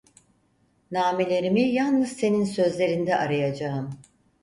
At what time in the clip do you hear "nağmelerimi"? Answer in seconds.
0.91-1.61